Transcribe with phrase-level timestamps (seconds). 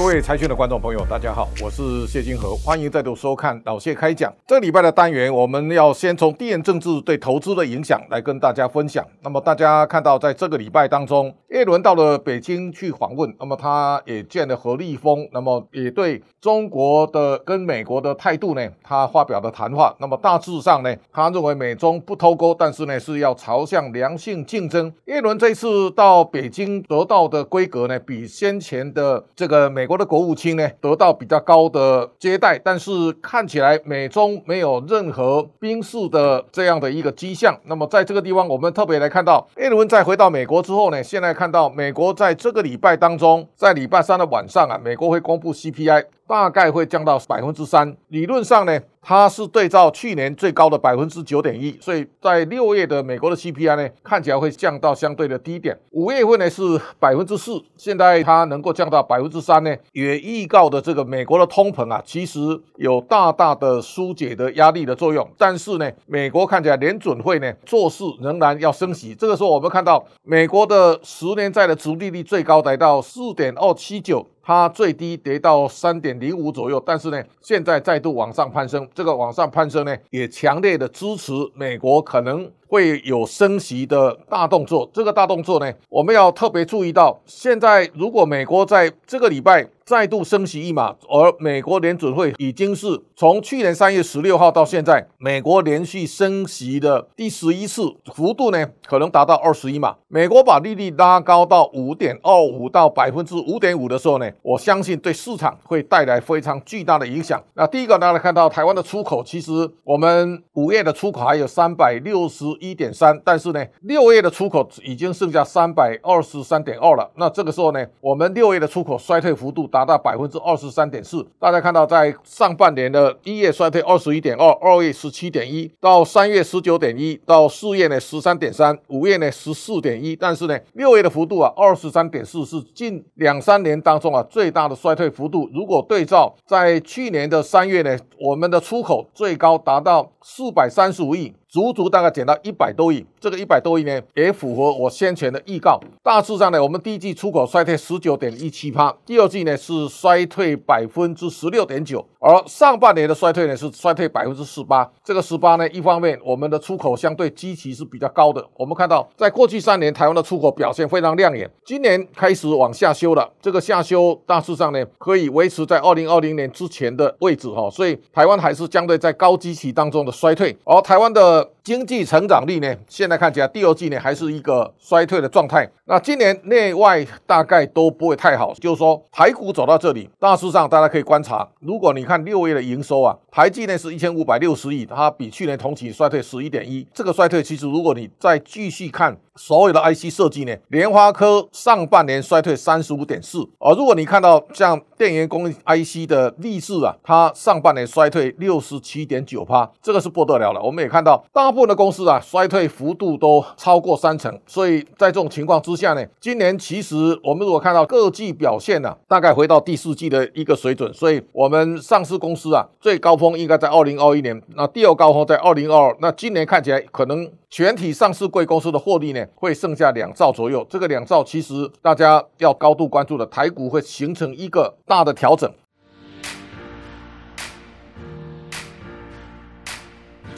[0.00, 4.32] 各位财讯的观众朋友，大家好，我是谢金河，欢迎再度收看老谢开讲。
[4.46, 9.06] 这礼拜的单元，我们要先从地缘政治对投资的影响来跟大家分享。
[9.20, 19.94] 那么大家看到，在这个礼拜当中，叶伦到了北京去访问，那么他也见了何立峰，那么也对中国的跟美国的态度呢，他发表的谈话。
[20.00, 24.90] 那么大致上呢，他认为美中不脱钩，但是呢是要朝向良性竞争。
[25.04, 29.89] 叶伦这次到北京得到的规格呢，比先前的这个美。
[29.90, 37.58] 国的国务卿呢得到比较高的接待，但是看起来美中没有任何兵事的这样的一个迹象。
[37.64, 46.04] 那么在这个地方，我们特别来看到，艾伦在回到美国之后呢，现在看到美国在这个礼拜当中，在礼拜三的晚上啊，美国会公布 CPI。
[46.30, 55.76] 大概会降到百分之三，理论上呢，它是对照去年最高的百分之九点一，所以在六月的美国的 CPI 呢，看起来会降到相对的低点。
[55.90, 56.62] 五月份呢是
[57.00, 62.38] 百分之四，现在它能够降到百分之三呢，也预告的这个美国的通膨啊，其实
[62.76, 65.28] 有大大的疏解的压力的作用。
[65.36, 69.16] 但是呢，美国看起来联准会呢做事仍然要升息。
[69.16, 74.24] 这个时候我们看到美国的十年债的殖利率最高达到四点二七九。
[74.50, 78.84] 它最低跌到三点零五左右，但是呢，现在再度往上攀升。
[78.92, 84.90] 这个往上攀升呢，也强烈的支持美国可能会有升息的大动作。
[84.92, 89.68] 这个大动作呢，我们要特别注意到，现在如果美国在这个礼拜。
[89.90, 99.96] 再度升息一码，而美国联准会已经是从去年三月十六号到现在，美国连续升息的第十一次，幅度呢可能达到二十一码。
[100.06, 107.42] 美国把利率拉高到五点二五到百分之五点五的时候呢，我相信对市场会带来非常巨大的影响。
[107.54, 117.10] 那第一个，大家看到台湾的出口，其实我们五月的出口还有三百六十一点三，但是呢，六月的出口已经剩下三百二十三点二了。
[117.16, 119.79] 那这个时候呢，我们六月的出口衰退幅度达。
[119.80, 135.48] 达到百分之二十三点四，大家看到在上半年的一月衰退二十一点二，二月十七点一，到三月十九点一，到四月呢十三点三，五月呢十四点一，但是呢六月的幅度啊二十三点四是近两三年当中啊最大的衰退幅度。
[135.50, 141.32] 如果对照在去年的三月呢，我们的出口最高达到四百三十五亿。
[141.50, 145.80] 足足大概减到一百多亿，这个一百多亿呢，也符合我先前的预告。
[146.00, 154.88] 大致上呢，我们第一季出口衰退十九点一七趴，第二季呢是衰退百分之十六点九，而上半年的衰退呢是衰退百分之十八。
[155.02, 171.39] 这个十八呢，一方面我们的出口相对基期是比较高的，我们看到在过去三年台湾的出口表现非常亮眼，今年开始往下修了，这个下修大致上呢可以维持在二零二零年之前的位置哈，所以台湾还是相对在高基期当中的衰退，而台湾的。
[171.40, 171.59] up.
[171.62, 175.68] 经济成长率呢，现在看起来第二季呢还是一个衰退的状态。
[175.84, 186.86] 那今年内外大概都不会太好，就是说台股走到这里，大致上大家可以观察，如果你看六月的营收啊，台积呢是一千五百六十亿，它比去年同期衰退十一点一。
[186.94, 200.62] 这个衰退其实如果你再继续看所有的 IC 设计呢，联发科上半年衰退三十五点四，而如果你看到像电源供应 IC 的力士啊，它上半年衰退六十七点九趴，这个是不得了了。
[200.62, 225.52] 我们也看到大部部分的公司啊，衰退幅度都超过三成，所以在这种情况之下呢，今年其实我们如果看到各季表现呢，大概回到第四季的一个水准，所以我们上市公司啊，最高峰应该在二零二一年，那第二高峰在二零二二，那今年看起来可能全体上市贵公司的获利呢，会剩下两兆左右，这个两兆其实大家要高度关注的，台股会形成一个大的调整。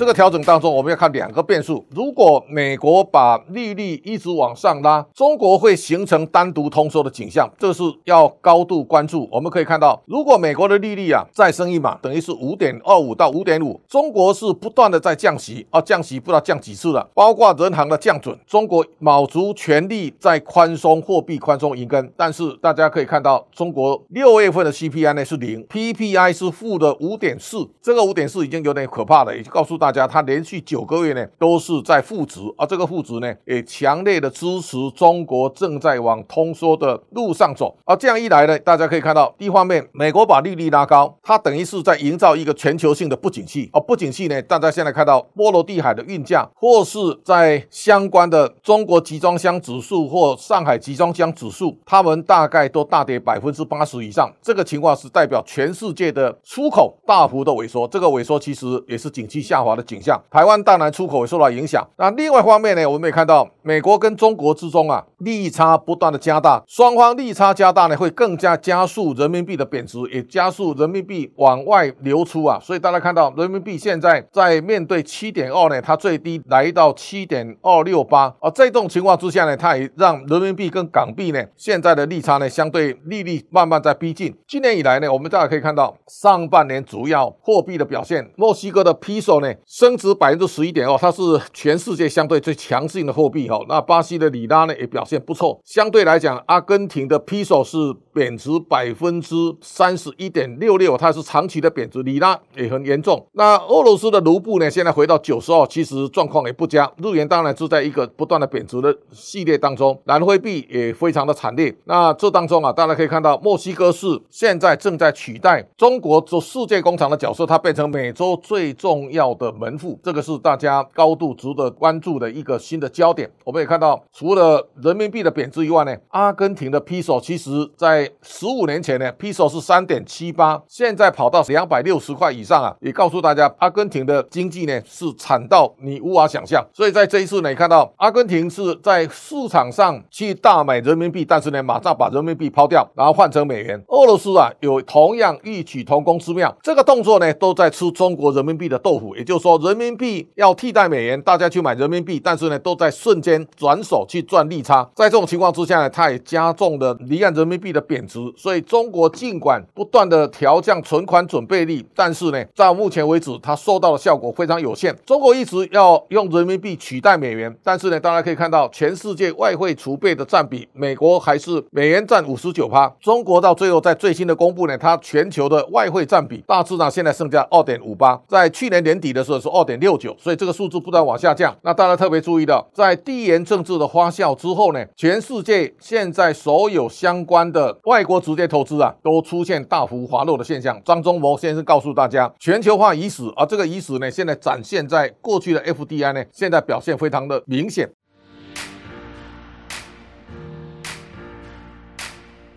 [0.02, 1.86] 这个调整当中，我们要看两个变数。
[1.90, 9.28] 如果美国把利率一直往上拉，中国会形成单独通缩的景象，这是要高度关注。
[9.30, 22.12] 我们可以看到，如果美国的利率啊再升一码，等于是五点二五到五点五，中国是不断的在降息啊，降息不知道降几次了，包括人行的降准，中国卯足全力在宽松货币宽松银根。
[22.16, 29.91] 但是大家可以看到，中国六月份的 CPI 呢是零，PPI 是负的五点四，这个五点四已经有点可怕了，也就告诉大。
[29.91, 37.76] 家，家它连续九个月呢都是在负值，而这个负值呢也强烈的支持中国正在往通缩的路上走。
[37.84, 43.68] 而这样一来呢，大家可以看到，一方面美国把利率拉高，它等于是在营造一个全球性的不景气。
[43.72, 54.32] 而不景气呢，大家现在看到波罗的海的运价，或是在相关的中国集装箱指数或上海集装箱指数，它们大概都大跌百分之八十以上。
[54.40, 59.71] 这个情况是代表全世界的出口大幅的萎缩，这个萎缩其实也是景气下滑。
[59.72, 60.20] 滑的景象。
[60.30, 61.86] 台湾当然出口也受到影响。
[61.96, 72.58] 那另外一方面呢，我们也看到美国跟中国之中啊，利差不断的加大，双方利差加大呢，会更加加速人民币的贬值，也加速人民币往外流出啊。
[72.60, 84.34] 所以大家看到人民币现在在面对七点二呢，它最低来到七点二六八，而这种情况之下呢，它也让人民币跟港币呢现在的利差呢相对利率慢慢在逼近。
[84.46, 91.22] 今年以来呢，我们大家可以看到上半年主要货币的表现，墨西哥的 peso 呢升值百分之十一点二，它是
[91.52, 93.58] 全世界相对最强势的货币哈。
[93.68, 97.76] 那巴西的里拉呢也表现不错，相对来讲，阿根廷的 peso 是
[98.12, 103.24] 贬值百分之三十一点六六，它是长期的贬值，里拉也很严重。
[103.32, 106.90] 那俄罗斯的卢布呢，现在回到九十二，其实状况也不佳。
[107.02, 111.74] 日元当然是在一个不断的贬值的系列当中，蓝灰币也非常的惨烈。
[111.84, 123.30] 那这当中啊，大家可以看到，墨西哥是现在正在取代中国做世界工厂的角色，它变成美洲最重要的门户，这个是大家高度值得关注的一个新的焦点。
[123.44, 136.64] 我们也看到，除了人民币的贬值以外呢，阿根廷的 peso 其实在十五年前呢，peso 是三点七八，现在跑到两百六十块以上啊，也告诉大家，阿根廷的经济呢是惨到你无法想象。
[136.72, 143.82] 所以在这一次呢，你看到阿根廷是在市场上去大买人民币，但是呢，马上把人民币抛掉，然后换成美元。
[143.88, 149.12] 俄罗斯啊，有同样异曲同工之妙，这个动作呢，都在吃中国人民币的豆腐。
[149.16, 154.88] 也就是说，人民币要替代美元，大家去买人民币，但是呢，都在瞬间转手去赚利差。
[154.94, 158.20] 在这种情况之下呢，它也加重了离岸人民币的贬值。
[158.36, 164.96] 所以，中国尽管不断的调降存款准备率，但是呢，到目前为止，它收到的效果非常有限。
[165.04, 181.56] 中国一直要用人民币取代美元，但是呢，大家可以看到，全世界外汇储备的占比，美国还是美元占五十九趴，中国到最后在最新的公布呢，它全球的外汇占比大致上现在剩下二点五八，在去年年底的时候是二点六九，所以这个数字不断往下降。
[181.62, 190.80] 那大家特别注意到，在地缘政治的发酵之后呢，全世界现在所有相关的外国直接投资啊，都出现大幅滑落的现象。
[190.84, 197.88] 张忠谋先生告诉大家，全球化已死，而这个已死呢，现在展现在过去的 FDI 呢，现在表现非常的明显。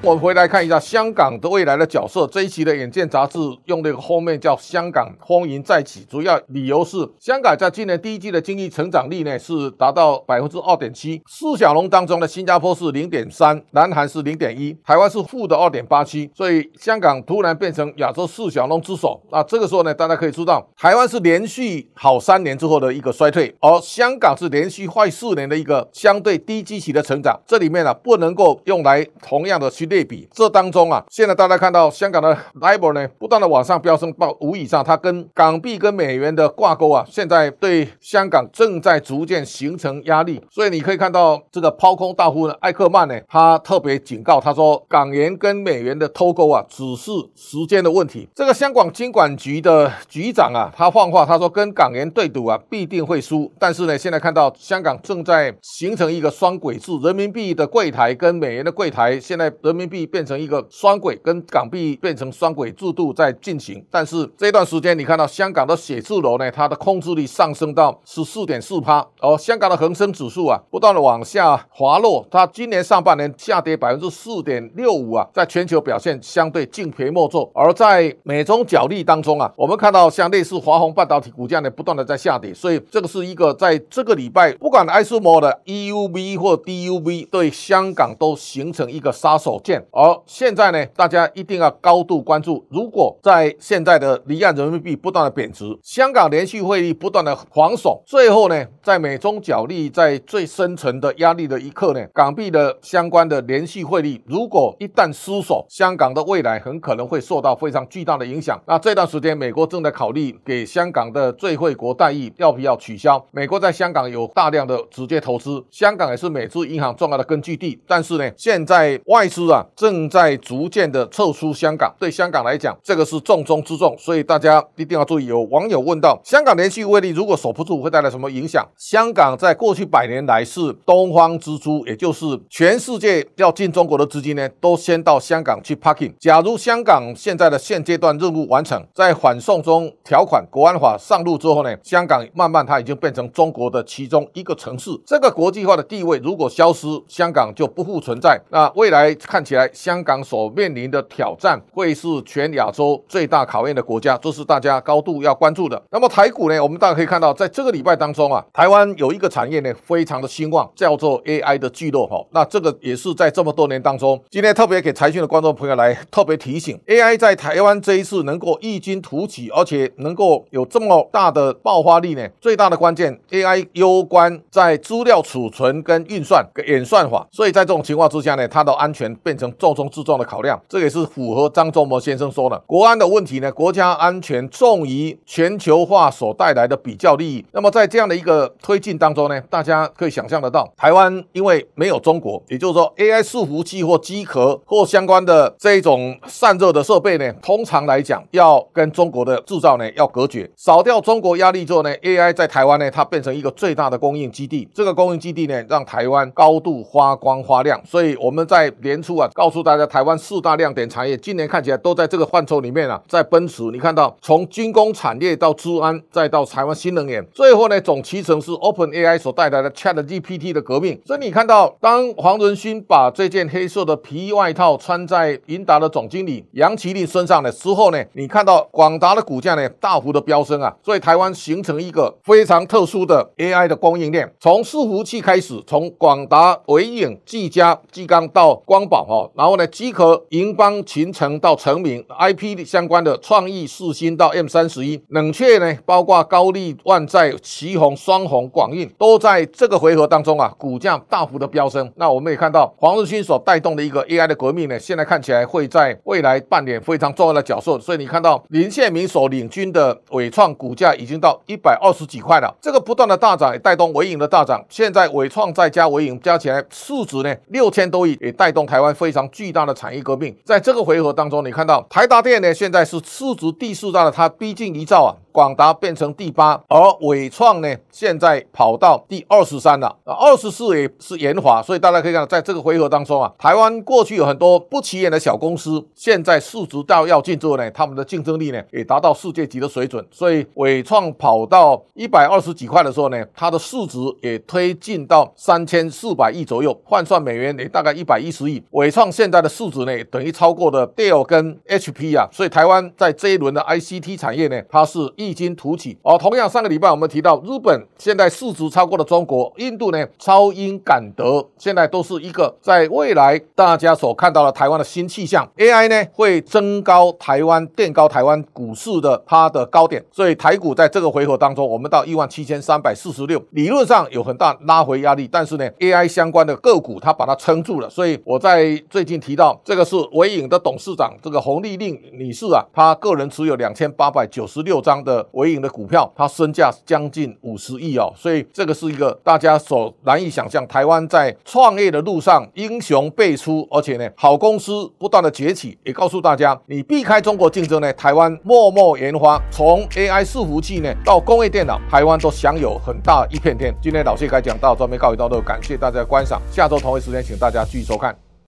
[0.05, 2.27] 我们回来看一下香港的未来的角色。
[2.27, 11.19] 这一期的《眼见》杂志用那个封面叫“香港风云再起”，主要理由是香港在今年第一季的经济成长率呢是达到百分之二点七。
[11.25, 16.29] 四小龙当中的新加坡是零点三，南韩是零点一，台湾是负的二点八七。
[16.35, 19.19] 所以香港突然变成亚洲四小龙之首。
[19.31, 27.41] 那这个时候呢，大家可以知道，台湾是连续好三年之后的一个衰退，而香港是连续坏四年的一个相对低基期的成长。
[27.47, 29.94] 这里面呢，不能够用来同样的去。
[29.95, 40.42] 对比这当中啊，现在大家看到香港的 LIBOR 呢，不断的往上飙升到五以上，它跟港币跟美元的挂钩啊，现在对香港正在逐渐形成压力。
[40.51, 48.27] 所以你可以看到这个抛空大户呢，艾克曼呢，他特别警告他说，港元跟美元的脱钩啊，只是时间的问题。
[48.36, 53.50] 这个香港金管局的局长啊，他放话他说，跟港元对赌啊，必定会输。
[53.57, 63.86] 但是呢，现在看到香港正在形成一个双轨制，人民币的柜台跟美元的柜台，现在人人民币变成一个双轨，跟港币变成双轨制度在进行。
[63.92, 72.25] 但是这段时间，你看到香港的写字楼呢，它的控制率上升到十四点四趴，而香港的恒生指数啊，不断的往下滑落。
[72.31, 77.51] 它今年上半年下跌百分之四点六五啊，在全球表现相对敬陪末座。
[77.53, 82.53] 而在美中角力当中啊，我们看到像类似华虹半导体股价呢，不断的在下跌。
[82.53, 89.84] 所以这个是一个在这个礼拜，不管 s 摩的 EUV 或 DUV 对香港都形成一个杀手锏。
[89.91, 92.65] 而现在呢，大家一定要高度关注。
[92.69, 108.62] 如果在现在的离岸人民币不断的贬值，香港连续汇率不断的防守，最后呢，在美中角力在最深层的压力的一刻呢，港币的相关的连续汇率如果一旦失守，香港的未来很可能会受到非常巨大的影响。
[108.67, 113.25] 那这段时间，美国正在考虑给香港的最惠国待遇要不要取消。
[113.31, 117.81] 美国在香港有大量的直接投资，香港也是美资银行重要的根据地。
[117.88, 119.54] 但是呢，现在外资啊。
[119.75, 125.25] 正在逐渐的撤出香港，对香港来讲，这个是重中之重，所以大家一定要注意。
[125.25, 128.63] 有网友问到，香港连续威力如果守不住，会带来什么影响？
[128.77, 136.13] 香港在过去百年来是东方之珠，也就是全世界要进中国的资金呢，都先到香港去 parking。
[136.19, 148.39] 假如香港现在的现阶段任务完成，在反送中条款国安法上路之后呢，香港慢慢它已经变成中国的其中一个城市，这个国际化的地位如果消失，香港就不复存在。
[148.51, 149.44] 那未来看。
[149.45, 155.79] 起来香港所面临的挑战会是全亚洲最大考验的国家，这是大家高度要关注的。
[155.91, 162.25] 那么台股呢，我们大家可以看到，在这个礼拜当中啊，台湾有一个产业呢非常的兴旺，叫做 AI 的聚落哈。
[162.31, 187.46] 那这个也是在这么多年当中，今天特别给财讯的观众朋友来特别提醒，AI 在台湾这一次能够异军突起，而且能够有这么大的爆发力呢，最大的关键 AI 攸关在资料储存跟运算演算法，所以在这种情况之下呢，它的安全变变成重中之重的考量，这也是符合张忠谋先生说的，国安的问题呢，国家安全重于全球化所带来的比较利益。
[187.51, 207.82] 那么在这样的一个推进当中呢，大家可以想象得到，台湾因为没有中国，也就是说 AI 伺服器或机壳或相关的这种散热的设备呢，通常来讲要跟中国的制造呢要隔绝，少掉中国压力之后呢，AI 在台湾呢它变成一个最大的供应基地，这个供应基地呢让台湾高度发光发亮。
[207.86, 221.00] 所以我们在年初啊告诉大家，台湾四大亮点产业今年看起来都在这个范畴里面啊，在奔驰，你看到从军工产业到治安，再到台湾新能源，最后呢总其成是 Open AI 所带来的 Chat GPT 的革命。
[221.05, 251.89] 所以你看到当黄仁勋把这件黑色的皮衣外套穿在银达的总经理杨奇麟身上的时候呢，你看到广达的股价呢大幅的飙升啊，所以台湾形成一个非常特殊的 AI 的供应链，从伺服器开始，从广达、伟影、技嘉、技刚到光宝哈，然后呢，机壳、银邦、秦城到成名，IP 相关的创意、四星到 M 三十一，冷却呢，包括高丽、万载、旗宏、双宏、广运，都在这个回合当中啊，股价大幅的飙升。
[251.95, 257.79] 那我们也看到黄日勋所带动的一个 AI 的革命呢，现在看起来会在未来扮演非常重要的角色。
[257.79, 264.63] 所以你看到林宪明所领军的伟创股价已经到一百二十几块了，这个不断的大涨也带动伟影的大涨。
[264.69, 270.35] 现在伟创再加伟影加起来市值呢六千多亿，也带动台湾非常巨大的产业革命。
[270.43, 275.13] 在这个回合当中，你看到台达电呢现在是市值第四大的，它逼近一兆啊。
[275.36, 279.94] 广达变成第八，而伟创呢，现在跑到第二十三了。
[280.06, 290.08] 二十四也是研华，所以大家可以看到，在这个回合当中啊，台湾过去有很多不起眼的小公司，现在市值到要进之后呢，他们的竞争力呢也达到世界级的水准。
[290.10, 298.63] 所以伟创跑到一百二十几块的时候呢，它的市值也推进到三千四百亿左右，换算美元也大概一百一十亿。
[298.72, 305.25] 伟创现在的市值呢，等于超过了 Dell 跟 HP 啊，所以台湾在这一轮的 ICT 产业呢，它是一。
[305.25, 306.15] 异军突起哦！
[306.20, 315.50] 同样，上个礼拜我们提到，日本现在市值超过了中国，印度呢超英赶德，现在都是一个在未来大家所看到的台湾的新气象。
[315.58, 327.89] AI 呢会增高台湾，垫高台湾股市的它的高点，所以台股在这个回合当中，我们到一万七千三百四十六，理论上有很大拉回压力，但是呢，AI 相关的个股它把它撑住了。
[327.89, 335.14] 所以我在最近提到，这个是伟影的董事长这个洪丽令女士啊，她个人持有两千八百九十六张的。
[335.34, 340.65] 伟影的股票，它身价将近五十亿哦，所以这个是一个大家所难以想象。
[340.67, 353.75] 台湾在创业的路上，英雄辈出，而且呢，好公司不断的崛起，也告诉大家，你避开中国竞争呢，台湾默默研发，从 AI 伺服器呢到工业电脑，台湾都享有很大一片天。
[353.81, 358.25] 今天老谢该讲到这边告一段落，感谢大家观赏，下周同一时间请大家继续收看。